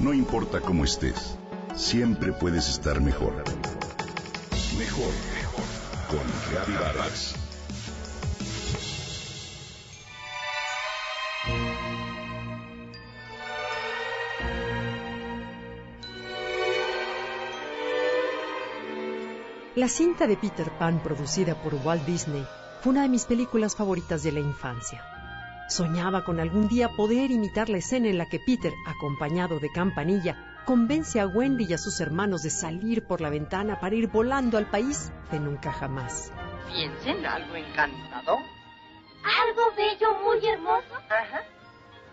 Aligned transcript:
No 0.00 0.14
importa 0.14 0.62
cómo 0.62 0.84
estés, 0.84 1.36
siempre 1.76 2.32
puedes 2.32 2.70
estar 2.70 3.02
mejor. 3.02 3.34
Mejor, 4.78 5.12
mejor. 5.34 5.64
Con 6.08 6.20
Reavivadas. 6.50 7.34
La 19.76 19.88
cinta 19.88 20.26
de 20.26 20.38
Peter 20.38 20.70
Pan 20.78 21.02
producida 21.02 21.62
por 21.62 21.74
Walt 21.74 22.06
Disney 22.06 22.46
fue 22.80 22.92
una 22.92 23.02
de 23.02 23.10
mis 23.10 23.26
películas 23.26 23.76
favoritas 23.76 24.22
de 24.22 24.32
la 24.32 24.40
infancia. 24.40 25.09
Soñaba 25.70 26.24
con 26.24 26.40
algún 26.40 26.66
día 26.66 26.88
poder 26.96 27.30
imitar 27.30 27.68
la 27.68 27.78
escena 27.78 28.08
en 28.08 28.18
la 28.18 28.26
que 28.28 28.40
Peter, 28.40 28.72
acompañado 28.86 29.60
de 29.60 29.70
Campanilla, 29.70 30.62
convence 30.66 31.20
a 31.20 31.28
Wendy 31.28 31.64
y 31.68 31.72
a 31.74 31.78
sus 31.78 32.00
hermanos 32.00 32.42
de 32.42 32.50
salir 32.50 33.06
por 33.06 33.20
la 33.20 33.30
ventana 33.30 33.78
para 33.78 33.94
ir 33.94 34.08
volando 34.08 34.58
al 34.58 34.66
país 34.68 35.12
de 35.30 35.38
nunca 35.38 35.70
jamás. 35.72 36.32
Piensen 36.66 37.24
algo 37.24 37.54
encantador. 37.54 38.40
Algo 39.22 39.62
bello, 39.76 40.14
muy 40.24 40.44
hermoso, 40.44 40.92
Ajá. 41.08 41.44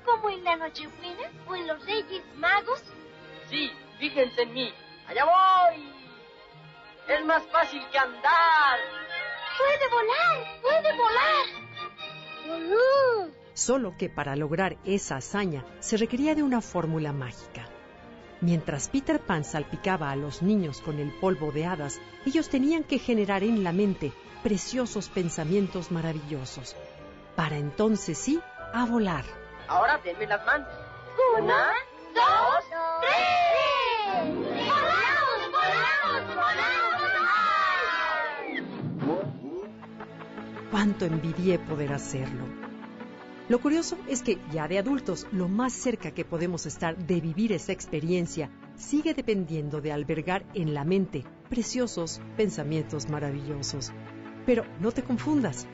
como 0.06 0.30
en 0.30 0.44
la 0.44 0.56
Nochebuena 0.58 1.32
o 1.48 1.56
en 1.56 1.66
los 1.68 1.84
Reyes 1.84 2.24
Magos. 2.36 2.84
Sí, 3.50 3.72
fíjense 3.98 4.44
en 4.44 4.54
mí. 4.54 4.72
Allá 5.08 5.26
voy. 5.26 5.94
Es 7.08 7.26
más 7.26 7.42
fácil 7.52 7.82
que 7.92 7.98
andar. 7.98 8.80
¡Puede 9.58 9.90
volar! 9.90 10.62
¡Puede 10.62 10.96
volar! 10.96 11.46
¡Volú! 12.48 13.34
Solo 13.58 13.98
que 13.98 14.08
para 14.08 14.36
lograr 14.36 14.78
esa 14.86 15.16
hazaña 15.16 15.66
se 15.80 15.98
requería 15.98 16.36
de 16.36 16.44
una 16.44 16.62
fórmula 16.62 17.12
mágica. 17.12 17.66
Mientras 18.40 18.88
Peter 18.88 19.20
Pan 19.20 19.44
salpicaba 19.44 20.12
a 20.12 20.16
los 20.16 20.44
niños 20.44 20.80
con 20.80 21.00
el 21.00 21.10
polvo 21.10 21.52
de 21.52 21.66
hadas, 21.66 22.00
ellos 22.24 22.50
tenían 22.50 22.84
que 22.84 23.00
generar 23.00 23.42
en 23.42 23.64
la 23.64 23.72
mente 23.72 24.14
preciosos 24.44 25.10
pensamientos 25.10 25.92
maravillosos. 25.92 26.76
Para 27.36 27.58
entonces 27.58 28.20
sí, 28.20 28.40
a 28.76 28.86
volar. 28.86 29.26
Ahora 29.68 30.00
denme 30.04 30.28
las 30.28 30.46
manos. 30.46 30.70
Una, 31.40 31.72
dos, 32.14 32.64
tres. 33.02 33.16
¡Volamos, 34.68 35.52
volamos, 35.52 36.30
volamos! 39.00 40.68
Cuánto 40.70 41.06
envidié 41.06 41.58
poder 41.58 41.92
hacerlo. 41.94 42.67
Lo 43.50 43.62
curioso 43.62 43.98
es 44.10 44.22
que 44.24 44.40
ya 44.52 44.68
de 44.68 44.78
adultos, 44.78 45.26
lo 45.32 45.48
más 45.48 45.72
cerca 45.72 46.12
que 46.12 46.26
podemos 46.26 46.66
estar 46.66 46.98
de 46.98 47.22
vivir 47.22 47.54
esa 47.54 47.72
experiencia 47.72 48.50
sigue 48.76 49.14
dependiendo 49.14 49.80
de 49.80 49.94
albergar 49.94 50.46
en 50.54 50.74
la 50.74 50.84
mente 50.84 51.24
preciosos 51.50 52.20
pensamientos 52.36 53.08
maravillosos. 53.10 53.94
Pero 54.46 54.66
no 54.82 54.92
te 54.92 55.02
confundas. 55.02 55.66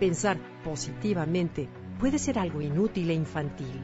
Pensar 0.00 0.36
positivamente 0.64 1.68
puede 2.00 2.18
ser 2.18 2.40
algo 2.40 2.60
inútil 2.60 3.10
e 3.10 3.14
infantil. 3.14 3.80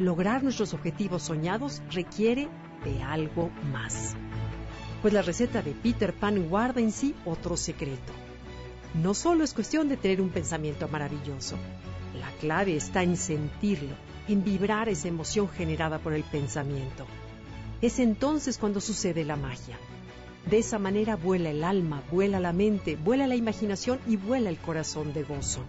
Lograr 0.00 0.42
nuestros 0.42 0.74
objetivos 0.74 1.22
soñados 1.22 1.80
requiere 1.92 2.48
de 2.84 3.00
algo 3.00 3.48
más. 3.72 4.16
Pues 5.02 5.14
la 5.14 5.22
receta 5.22 5.62
de 5.62 5.70
Peter 5.70 6.12
Pan 6.12 6.48
guarda 6.48 6.80
en 6.80 6.90
sí 6.90 7.14
otro 7.24 7.56
secreto. 7.56 8.12
No 8.94 9.14
solo 9.14 9.44
es 9.44 9.54
cuestión 9.54 9.88
de 9.88 9.96
tener 9.96 10.20
un 10.20 10.30
pensamiento 10.30 10.88
maravilloso. 10.88 11.56
La 12.16 12.30
clave 12.40 12.76
está 12.76 13.02
en 13.02 13.16
sentirlo, 13.16 13.94
en 14.28 14.42
vibrar 14.42 14.88
esa 14.88 15.08
emoción 15.08 15.48
generada 15.48 15.98
por 15.98 16.12
el 16.12 16.24
pensamiento. 16.24 17.06
Es 17.80 17.98
entonces 17.98 18.58
cuando 18.58 18.80
sucede 18.80 19.24
la 19.24 19.36
magia. 19.36 19.78
De 20.50 20.58
esa 20.58 20.78
manera 20.78 21.16
vuela 21.16 21.50
el 21.50 21.64
alma, 21.64 22.02
vuela 22.10 22.40
la 22.40 22.52
mente, 22.52 22.96
vuela 22.96 23.26
la 23.26 23.34
imaginación 23.34 23.98
y 24.06 24.16
vuela 24.16 24.48
el 24.48 24.58
corazón 24.58 25.12
de 25.12 25.24
gozo. 25.24 25.60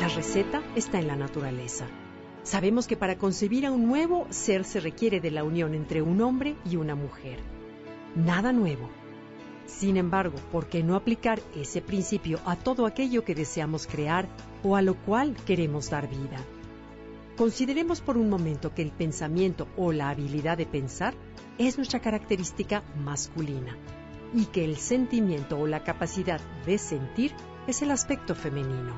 La 0.00 0.08
receta 0.08 0.62
está 0.74 0.98
en 0.98 1.06
la 1.06 1.16
naturaleza. 1.16 1.86
Sabemos 2.42 2.86
que 2.86 2.96
para 2.96 3.16
concebir 3.16 3.66
a 3.66 3.72
un 3.72 3.86
nuevo 3.86 4.26
ser 4.30 4.64
se 4.64 4.80
requiere 4.80 5.20
de 5.20 5.30
la 5.30 5.42
unión 5.42 5.74
entre 5.74 6.02
un 6.02 6.20
hombre 6.20 6.54
y 6.64 6.76
una 6.76 6.94
mujer. 6.94 7.38
Nada 8.14 8.52
nuevo. 8.52 8.88
Sin 9.66 9.96
embargo, 9.96 10.36
¿por 10.52 10.68
qué 10.68 10.82
no 10.82 10.94
aplicar 10.94 11.40
ese 11.54 11.82
principio 11.82 12.40
a 12.46 12.56
todo 12.56 12.86
aquello 12.86 13.24
que 13.24 13.34
deseamos 13.34 13.86
crear 13.86 14.28
o 14.62 14.76
a 14.76 14.82
lo 14.82 14.94
cual 14.94 15.36
queremos 15.44 15.90
dar 15.90 16.08
vida? 16.08 16.38
Consideremos 17.36 18.00
por 18.00 18.16
un 18.16 18.30
momento 18.30 18.72
que 18.72 18.82
el 18.82 18.92
pensamiento 18.92 19.68
o 19.76 19.92
la 19.92 20.08
habilidad 20.08 20.56
de 20.56 20.66
pensar 20.66 21.14
es 21.58 21.76
nuestra 21.76 22.00
característica 22.00 22.82
masculina 22.96 23.76
y 24.32 24.46
que 24.46 24.64
el 24.64 24.76
sentimiento 24.76 25.58
o 25.58 25.66
la 25.66 25.82
capacidad 25.84 26.40
de 26.64 26.78
sentir 26.78 27.32
es 27.66 27.82
el 27.82 27.90
aspecto 27.90 28.34
femenino. 28.34 28.94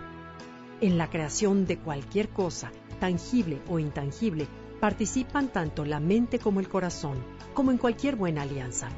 En 0.81 0.99
la 0.99 1.11
creación 1.11 1.67
de 1.67 1.79
cualquier 1.79 2.29
cosa, 2.29 2.71
tangible 3.01 3.61
o 3.69 3.79
intangible, 3.79 4.47
participan 4.81 5.49
tanto 5.49 5.85
la 5.85 5.99
mente 5.99 6.39
como 6.39 6.61
el 6.61 6.69
corazón, 6.69 7.19
como 7.55 7.73
en 7.73 7.79
cualquier 7.79 8.15
buena 8.15 8.43
alianza. 8.43 8.89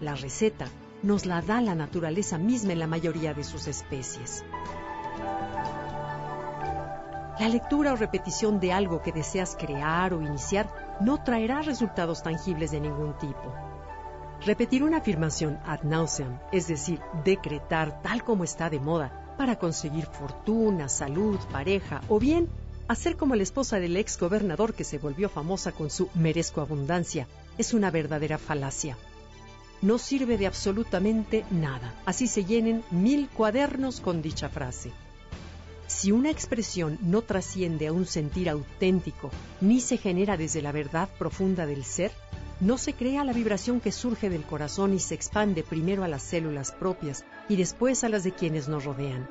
La 0.00 0.14
receta 0.14 0.68
nos 1.04 1.26
la 1.26 1.42
da 1.42 1.60
la 1.60 1.74
naturaleza 1.74 2.38
misma 2.38 2.72
en 2.72 2.78
la 2.78 2.86
mayoría 2.86 3.34
de 3.34 3.44
sus 3.44 3.68
especies. 3.68 4.42
La 7.38 7.48
lectura 7.48 7.92
o 7.92 7.96
repetición 7.96 8.58
de 8.58 8.72
algo 8.72 9.02
que 9.02 9.12
deseas 9.12 9.54
crear 9.54 10.14
o 10.14 10.22
iniciar 10.22 10.66
no 11.00 11.22
traerá 11.22 11.60
resultados 11.60 12.22
tangibles 12.22 12.70
de 12.70 12.80
ningún 12.80 13.18
tipo. 13.18 13.52
Repetir 14.46 14.82
una 14.82 14.98
afirmación 14.98 15.58
ad 15.66 15.82
nauseam, 15.82 16.38
es 16.52 16.68
decir, 16.68 17.00
decretar 17.22 18.00
tal 18.02 18.24
como 18.24 18.44
está 18.44 18.70
de 18.70 18.80
moda 18.80 19.34
para 19.36 19.58
conseguir 19.58 20.06
fortuna, 20.06 20.88
salud, 20.88 21.38
pareja 21.52 22.00
o 22.08 22.18
bien 22.18 22.48
hacer 22.88 23.16
como 23.16 23.34
la 23.34 23.42
esposa 23.42 23.78
del 23.78 23.96
ex 23.96 24.18
gobernador 24.18 24.72
que 24.72 24.84
se 24.84 24.98
volvió 24.98 25.28
famosa 25.28 25.72
con 25.72 25.90
su 25.90 26.08
merezco 26.14 26.62
abundancia, 26.62 27.26
es 27.58 27.74
una 27.74 27.90
verdadera 27.90 28.38
falacia 28.38 28.96
no 29.84 29.98
sirve 29.98 30.38
de 30.38 30.46
absolutamente 30.46 31.44
nada. 31.50 31.94
Así 32.06 32.26
se 32.26 32.46
llenen 32.46 32.82
mil 32.90 33.28
cuadernos 33.28 34.00
con 34.00 34.22
dicha 34.22 34.48
frase. 34.48 34.90
Si 35.86 36.10
una 36.10 36.30
expresión 36.30 36.98
no 37.02 37.20
trasciende 37.20 37.86
a 37.86 37.92
un 37.92 38.06
sentir 38.06 38.48
auténtico, 38.48 39.30
ni 39.60 39.82
se 39.82 39.98
genera 39.98 40.38
desde 40.38 40.62
la 40.62 40.72
verdad 40.72 41.10
profunda 41.18 41.66
del 41.66 41.84
ser, 41.84 42.12
no 42.60 42.78
se 42.78 42.94
crea 42.94 43.24
la 43.24 43.34
vibración 43.34 43.78
que 43.78 43.92
surge 43.92 44.30
del 44.30 44.44
corazón 44.44 44.94
y 44.94 44.98
se 45.00 45.14
expande 45.14 45.62
primero 45.62 46.02
a 46.02 46.08
las 46.08 46.22
células 46.22 46.72
propias 46.72 47.26
y 47.50 47.56
después 47.56 48.04
a 48.04 48.08
las 48.08 48.24
de 48.24 48.32
quienes 48.32 48.68
nos 48.68 48.86
rodean. 48.86 49.28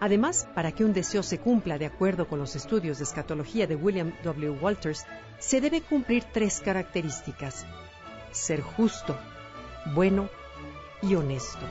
Además, 0.00 0.46
para 0.54 0.72
que 0.72 0.84
un 0.84 0.92
deseo 0.92 1.22
se 1.22 1.38
cumpla 1.38 1.78
de 1.78 1.86
acuerdo 1.86 2.28
con 2.28 2.38
los 2.38 2.56
estudios 2.56 2.98
de 2.98 3.04
escatología 3.04 3.66
de 3.66 3.76
William 3.76 4.12
W. 4.22 4.50
Walters, 4.60 5.06
se 5.38 5.62
debe 5.62 5.80
cumplir 5.80 6.24
tres 6.24 6.60
características. 6.60 7.64
Ser 8.32 8.60
justo, 8.60 9.16
bueno 9.94 10.28
y 11.02 11.14
honesto. 11.14 11.66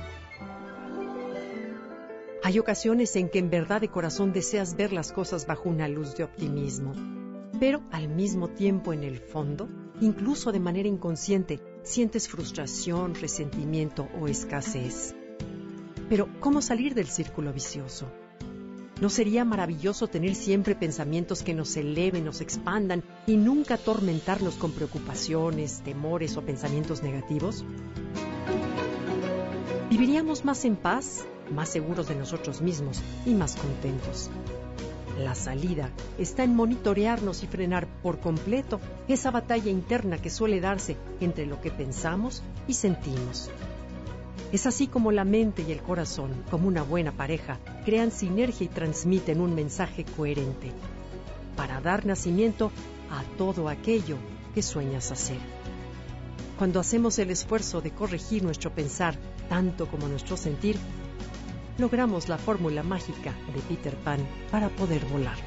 Hay 2.43 2.59
ocasiones 2.59 3.15
en 3.15 3.29
que 3.29 3.39
en 3.39 3.49
verdad 3.49 3.81
de 3.81 3.89
corazón 3.89 4.31
deseas 4.31 4.75
ver 4.75 4.93
las 4.93 5.11
cosas 5.11 5.47
bajo 5.47 5.67
una 5.67 5.87
luz 5.87 6.15
de 6.15 6.23
optimismo, 6.23 6.93
pero 7.59 7.81
al 7.91 8.07
mismo 8.07 8.49
tiempo 8.49 8.93
en 8.93 9.03
el 9.03 9.19
fondo, 9.19 9.67
incluso 9.99 10.51
de 10.51 10.59
manera 10.59 10.87
inconsciente, 10.87 11.59
sientes 11.83 12.27
frustración, 12.27 13.15
resentimiento 13.15 14.07
o 14.19 14.27
escasez. 14.27 15.15
Pero, 16.07 16.29
¿cómo 16.39 16.61
salir 16.61 16.93
del 16.93 17.07
círculo 17.07 17.51
vicioso? 17.51 18.05
¿No 19.01 19.09
sería 19.09 19.43
maravilloso 19.43 20.07
tener 20.07 20.35
siempre 20.35 20.75
pensamientos 20.75 21.43
que 21.43 21.53
nos 21.53 21.75
eleven, 21.75 22.23
nos 22.23 22.41
expandan 22.41 23.03
y 23.27 23.37
nunca 23.37 23.73
atormentarnos 23.73 24.55
con 24.55 24.71
preocupaciones, 24.71 25.81
temores 25.81 26.37
o 26.37 26.43
pensamientos 26.43 27.03
negativos? 27.03 27.65
Viviríamos 29.97 30.43
más 30.43 30.65
en 30.65 30.75
paz, 30.75 31.25
más 31.49 31.69
seguros 31.69 32.09
de 32.09 32.15
nosotros 32.15 32.61
mismos 32.61 33.01
y 33.25 33.29
más 33.29 33.55
contentos. 33.55 34.29
La 35.17 35.35
salida 35.35 35.89
está 36.17 36.43
en 36.43 36.53
monitorearnos 36.53 37.43
y 37.43 37.47
frenar 37.47 37.87
por 38.03 38.19
completo 38.19 38.81
esa 39.07 39.31
batalla 39.31 39.71
interna 39.71 40.17
que 40.17 40.29
suele 40.29 40.59
darse 40.59 40.97
entre 41.21 41.45
lo 41.45 41.61
que 41.61 41.71
pensamos 41.71 42.43
y 42.67 42.73
sentimos. 42.73 43.49
Es 44.51 44.65
así 44.65 44.87
como 44.87 45.13
la 45.13 45.23
mente 45.23 45.63
y 45.65 45.71
el 45.71 45.81
corazón, 45.81 46.43
como 46.51 46.67
una 46.67 46.83
buena 46.83 47.13
pareja, 47.13 47.57
crean 47.85 48.11
sinergia 48.11 48.65
y 48.65 48.67
transmiten 48.67 49.39
un 49.39 49.55
mensaje 49.55 50.03
coherente 50.03 50.73
para 51.55 51.79
dar 51.79 52.05
nacimiento 52.05 52.69
a 53.09 53.23
todo 53.37 53.69
aquello 53.69 54.17
que 54.53 54.61
sueñas 54.61 55.13
hacer. 55.13 55.39
Cuando 56.57 56.81
hacemos 56.81 57.17
el 57.17 57.29
esfuerzo 57.29 57.79
de 57.79 57.91
corregir 57.91 58.43
nuestro 58.43 58.75
pensar 58.75 59.17
tanto 59.47 59.87
como 59.87 60.07
nuestro 60.07 60.37
sentir, 60.37 60.77
logramos 61.77 62.29
la 62.29 62.37
fórmula 62.37 62.83
mágica 62.83 63.33
de 63.53 63.61
Peter 63.61 63.95
Pan 63.97 64.19
para 64.51 64.69
poder 64.69 65.05
volar. 65.05 65.37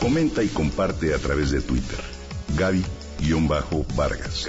Comenta 0.00 0.42
y 0.42 0.48
comparte 0.48 1.14
a 1.14 1.18
través 1.18 1.52
de 1.52 1.60
Twitter. 1.60 2.00
Gaby-Vargas. 2.58 4.48